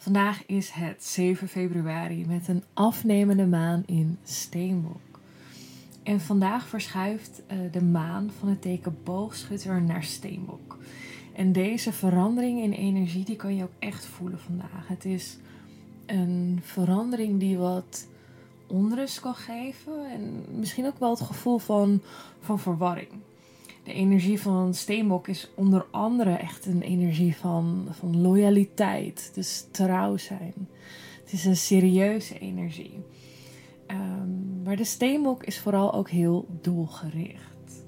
[0.00, 5.20] Vandaag is het 7 februari met een afnemende maan in Steenbok.
[6.02, 10.78] En vandaag verschuift uh, de maan van het teken boogschutter naar Steenbok.
[11.34, 14.88] En deze verandering in energie die kan je ook echt voelen vandaag.
[14.88, 15.36] Het is
[16.06, 18.06] een verandering die wat
[18.66, 22.02] onrust kan geven en misschien ook wel het gevoel van,
[22.40, 23.10] van verwarring
[23.84, 29.30] de energie van Steenbok is onder andere echt een energie van, van loyaliteit.
[29.34, 30.54] Dus trouw zijn.
[31.20, 33.04] Het is een serieuze energie.
[33.90, 37.84] Um, maar de Steenbok is vooral ook heel doelgericht.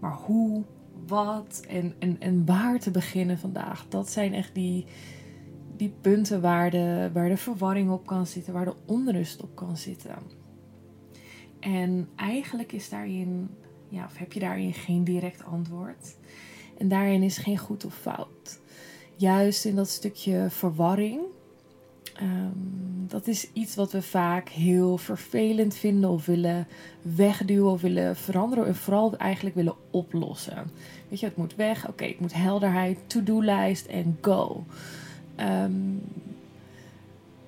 [0.00, 0.62] Maar hoe,
[1.06, 4.84] wat en, en, en waar te beginnen vandaag, dat zijn echt die,
[5.76, 9.76] die punten waar de, waar de verwarring op kan zitten, waar de onrust op kan
[9.76, 10.14] zitten.
[11.60, 13.48] En eigenlijk is daarin
[13.88, 16.16] ja, of heb je daarin geen direct antwoord?
[16.78, 18.60] En daarin is geen goed of fout.
[19.16, 21.20] Juist in dat stukje verwarring.
[22.22, 26.66] Um, dat is iets wat we vaak heel vervelend vinden of willen
[27.02, 28.66] wegduwen of willen veranderen.
[28.66, 30.70] En vooral eigenlijk willen oplossen.
[31.08, 31.78] Weet je, het moet weg.
[31.82, 34.64] Oké, okay, het moet helderheid, to-do-lijst en go.
[35.40, 36.00] Um,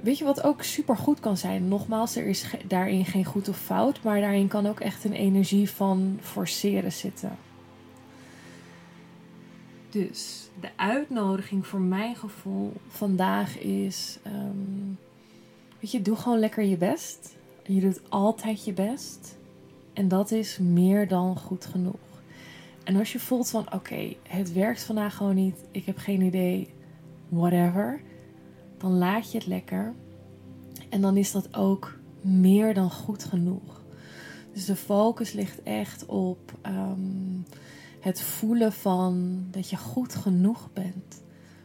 [0.00, 1.68] Weet je wat ook super goed kan zijn?
[1.68, 5.70] Nogmaals, er is daarin geen goed of fout, maar daarin kan ook echt een energie
[5.70, 7.36] van forceren zitten.
[9.90, 14.98] Dus de uitnodiging voor mijn gevoel vandaag is: um,
[15.80, 17.36] weet je, doe gewoon lekker je best.
[17.66, 19.36] Je doet altijd je best.
[19.92, 22.22] En dat is meer dan goed genoeg.
[22.84, 26.68] En als je voelt van: oké, het werkt vandaag gewoon niet, ik heb geen idee,
[27.28, 28.00] whatever
[28.78, 29.94] dan laat je het lekker.
[30.88, 33.82] En dan is dat ook meer dan goed genoeg.
[34.52, 37.44] Dus de focus ligt echt op um,
[38.00, 41.22] het voelen van dat je goed genoeg bent.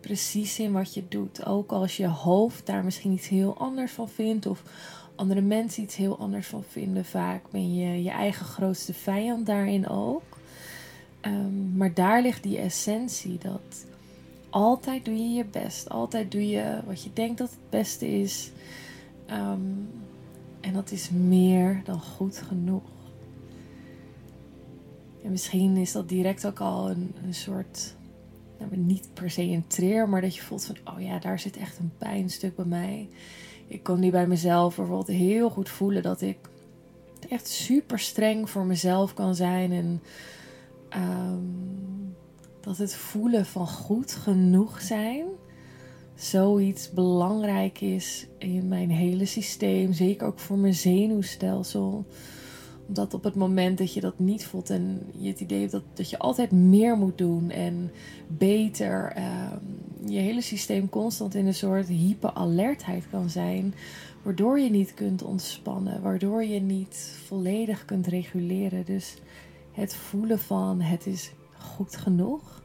[0.00, 1.46] Precies in wat je doet.
[1.46, 4.46] Ook als je hoofd daar misschien iets heel anders van vindt.
[4.46, 4.62] Of
[5.16, 7.04] andere mensen iets heel anders van vinden.
[7.04, 10.22] Vaak ben je je eigen grootste vijand daarin ook.
[11.22, 13.38] Um, maar daar ligt die essentie.
[13.38, 13.86] Dat
[14.54, 15.88] altijd doe je je best.
[15.88, 18.50] Altijd doe je wat je denkt dat het beste is.
[19.30, 19.88] Um,
[20.60, 22.82] en dat is meer dan goed genoeg.
[25.22, 27.94] En misschien is dat direct ook al een, soort,
[28.58, 31.56] nou, niet per se een treer, maar dat je voelt van, oh ja, daar zit
[31.56, 33.08] echt een pijnstuk bij mij.
[33.66, 36.38] Ik kon die bij mezelf bijvoorbeeld heel goed voelen dat ik
[37.28, 40.02] echt super streng voor mezelf kan zijn en
[40.96, 41.93] um,
[42.64, 45.24] dat het voelen van goed genoeg zijn
[46.14, 49.92] zoiets belangrijk is in mijn hele systeem.
[49.92, 52.04] Zeker ook voor mijn zenuwstelsel.
[52.88, 55.82] Omdat op het moment dat je dat niet voelt en je het idee hebt dat,
[55.94, 57.90] dat je altijd meer moet doen en
[58.26, 59.56] beter, ehm,
[60.06, 63.74] je hele systeem constant in een soort hyperalertheid kan zijn.
[64.22, 68.84] Waardoor je niet kunt ontspannen, waardoor je niet volledig kunt reguleren.
[68.84, 69.14] Dus
[69.72, 71.32] het voelen van het is
[71.64, 72.62] goed genoeg.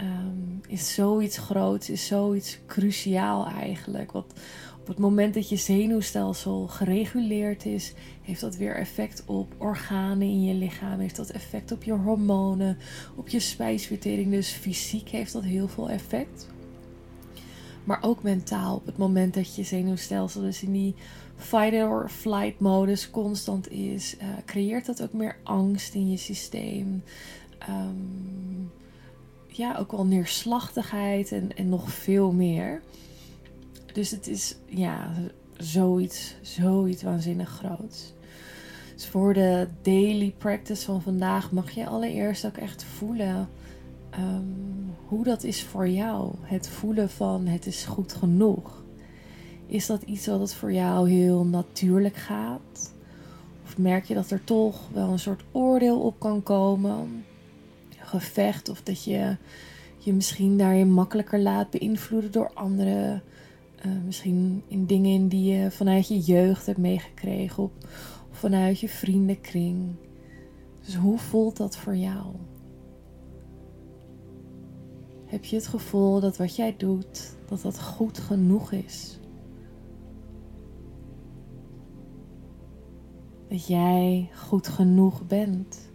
[0.00, 4.12] Um, is zoiets groots, is zoiets cruciaal eigenlijk.
[4.12, 4.32] Want
[4.80, 10.44] op het moment dat je zenuwstelsel gereguleerd is, heeft dat weer effect op organen in
[10.44, 12.78] je lichaam, heeft dat effect op je hormonen,
[13.14, 14.30] op je spijsvertering.
[14.30, 16.46] Dus fysiek heeft dat heel veel effect.
[17.84, 20.94] Maar ook mentaal, op het moment dat je zenuwstelsel dus in die
[21.36, 27.02] fight or flight modus constant is, uh, creëert dat ook meer angst in je systeem.
[27.68, 28.70] Um,
[29.46, 32.82] ja, ook wel neerslachtigheid en, en nog veel meer.
[33.92, 35.12] Dus het is ja,
[35.56, 38.12] zoiets, zoiets waanzinnig groots.
[38.94, 43.48] Dus voor de daily practice van vandaag mag je allereerst ook echt voelen
[44.18, 46.32] um, hoe dat is voor jou.
[46.40, 48.82] Het voelen van het is goed genoeg.
[49.66, 52.94] Is dat iets wat voor jou heel natuurlijk gaat?
[53.64, 57.24] Of merk je dat er toch wel een soort oordeel op kan komen?
[58.12, 59.36] gevecht of dat je
[59.98, 63.22] je misschien daarin makkelijker laat beïnvloeden door anderen.
[63.86, 67.70] Uh, misschien in dingen die je vanuit je jeugd hebt meegekregen of
[68.30, 69.94] vanuit je vriendenkring.
[70.84, 72.26] Dus hoe voelt dat voor jou?
[75.32, 79.18] Heb je het gevoel dat wat jij doet, dat dat goed genoeg is?
[83.48, 85.90] Dat jij goed genoeg bent?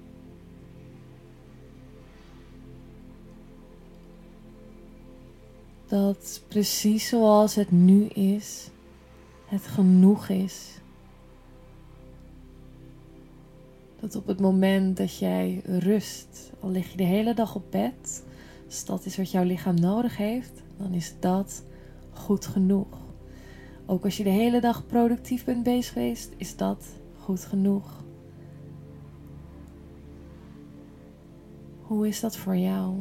[5.85, 8.69] Dat precies zoals het nu is,
[9.45, 10.79] het genoeg is.
[13.99, 18.25] Dat op het moment dat jij rust, al lig je de hele dag op bed,
[18.67, 21.63] als dat is wat jouw lichaam nodig heeft, dan is dat
[22.13, 22.87] goed genoeg.
[23.85, 26.85] Ook als je de hele dag productief bent bezig geweest, is dat
[27.19, 28.03] goed genoeg.
[31.81, 32.95] Hoe is dat voor jou?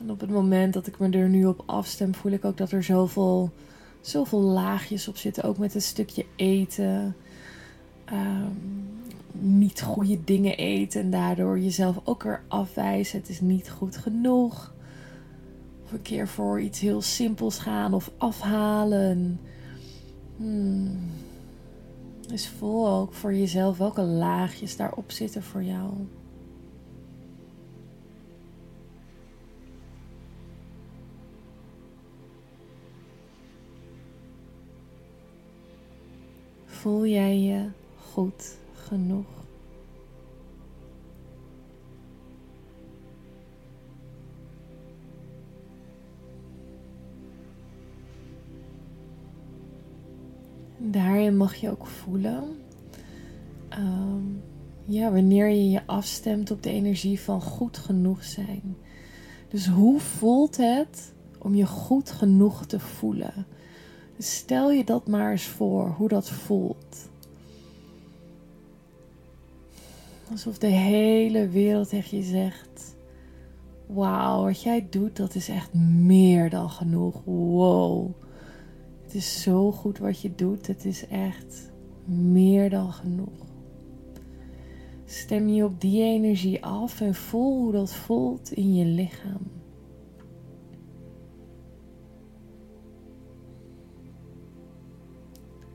[0.00, 2.72] En op het moment dat ik me er nu op afstem, voel ik ook dat
[2.72, 3.50] er zoveel,
[4.00, 5.44] zoveel laagjes op zitten.
[5.44, 7.16] Ook met een stukje eten.
[8.04, 8.52] Ehm,
[9.70, 13.18] niet goede dingen eten en daardoor jezelf ook weer afwijzen.
[13.18, 14.74] Het is niet goed genoeg.
[15.84, 19.40] Of een keer voor iets heel simpels gaan of afhalen.
[20.36, 20.98] Hmm.
[22.28, 25.90] Dus voel ook voor jezelf welke laagjes daarop zitten voor jou.
[36.66, 37.68] Voel jij je
[38.12, 39.40] goed genoeg?
[50.82, 52.44] Daarin mag je ook voelen.
[53.78, 54.42] Um,
[54.84, 58.76] ja, wanneer je je afstemt op de energie van goed genoeg zijn.
[59.48, 63.46] Dus hoe voelt het om je goed genoeg te voelen?
[64.18, 67.08] Stel je dat maar eens voor, hoe dat voelt.
[70.30, 72.94] Alsof de hele wereld tegen je zegt:
[73.86, 77.22] Wauw, wat jij doet, dat is echt meer dan genoeg.
[77.24, 78.10] Wow.
[79.10, 80.66] Het is zo goed wat je doet.
[80.66, 81.72] Het is echt
[82.04, 83.46] meer dan genoeg.
[85.04, 89.50] Stem je op die energie af en voel hoe dat voelt in je lichaam.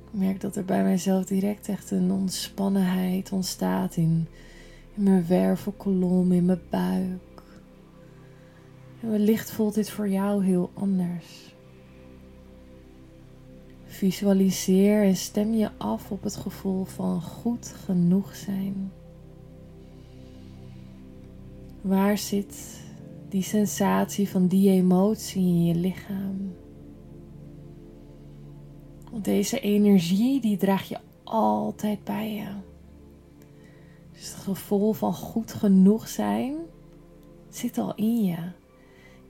[0.06, 4.28] Ik merk dat er bij mijzelf direct echt een ontspannenheid ontstaat in,
[4.94, 7.44] mijn wervelkolom, in mijn buik.
[9.02, 11.55] En wellicht voelt dit voor jou heel anders.
[13.96, 18.92] Visualiseer en stem je af op het gevoel van goed genoeg zijn.
[21.82, 22.82] Waar zit
[23.30, 26.54] die sensatie van die emotie in je lichaam?
[29.12, 32.50] Want deze energie die draag je altijd bij je.
[34.12, 36.56] Dus het gevoel van goed genoeg zijn
[37.50, 38.38] zit al in je.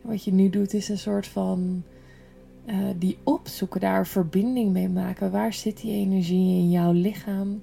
[0.02, 1.84] wat je nu doet is een soort van
[2.66, 5.32] uh, die opzoeken, daar verbinding mee maken.
[5.32, 7.62] Waar zit die energie in jouw lichaam?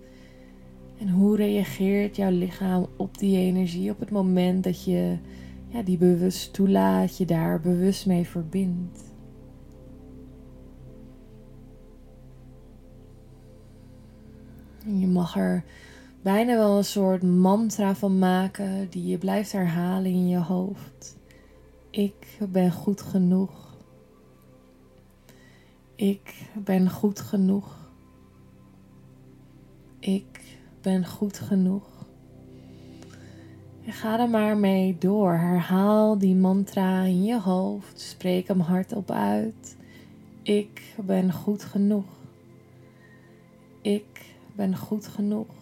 [0.99, 5.19] En hoe reageert jouw lichaam op die energie op het moment dat je
[5.69, 9.11] ja, die bewust toelaat, je daar bewust mee verbindt?
[14.87, 15.65] Je mag er
[16.23, 21.17] bijna wel een soort mantra van maken die je blijft herhalen in je hoofd.
[21.91, 23.72] Ik ben goed genoeg.
[26.03, 27.77] Ik ben goed genoeg.
[29.99, 32.07] Ik ben goed genoeg.
[33.85, 35.33] En ga er maar mee door.
[35.33, 38.01] Herhaal die mantra in je hoofd.
[38.01, 39.77] Spreek hem hardop uit.
[40.43, 42.07] Ik ben goed genoeg.
[43.81, 45.55] Ik ben goed genoeg.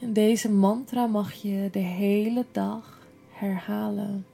[0.00, 4.31] En deze mantra mag je de hele dag herhalen.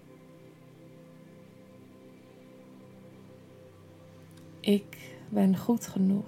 [4.69, 6.25] Ik ben goed genoeg.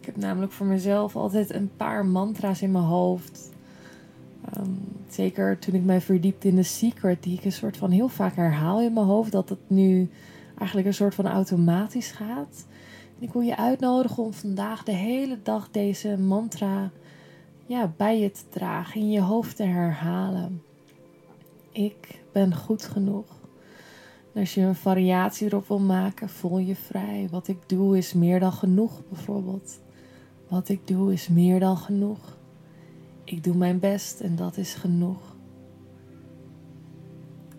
[0.00, 3.50] Ik heb namelijk voor mezelf altijd een paar mantra's in mijn hoofd.
[4.52, 4.70] Ehm,
[5.08, 8.36] zeker toen ik mij verdiepte in de secret, die ik een soort van heel vaak
[8.36, 10.10] herhaal in mijn hoofd, dat het nu
[10.58, 12.66] eigenlijk een soort van automatisch gaat.
[13.18, 16.90] Ik wil je uitnodigen om vandaag de hele dag deze mantra
[17.66, 20.62] ja, bij je te dragen, in je hoofd te herhalen.
[21.72, 23.45] Ik ben goed genoeg.
[24.36, 27.28] Als je een variatie erop wil maken, voel je vrij.
[27.30, 29.80] Wat ik doe is meer dan genoeg, bijvoorbeeld.
[30.48, 32.38] Wat ik doe is meer dan genoeg.
[33.24, 35.36] Ik doe mijn best en dat is genoeg.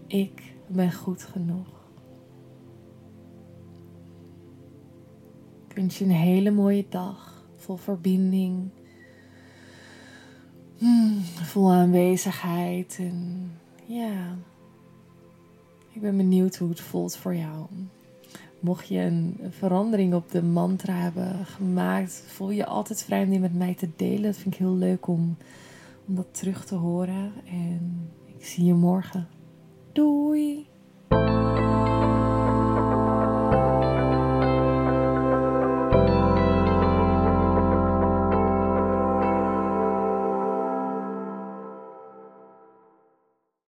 [0.08, 1.78] Ik ben goed genoeg.
[5.78, 8.70] wens je een hele mooie dag vol verbinding,
[10.78, 12.98] Hmm, vol aanwezigheid.
[13.00, 13.52] En
[13.86, 14.38] ja,
[15.98, 17.66] ik ben benieuwd hoe het voelt voor jou.
[18.60, 23.40] Mocht je een verandering op de mantra hebben gemaakt, voel je altijd vrij om die
[23.40, 24.22] met mij te delen.
[24.22, 25.38] Dat vind ik heel leuk om,
[26.08, 27.32] om dat terug te horen.
[27.46, 29.28] En ik zie je morgen.
[29.92, 30.68] Doei!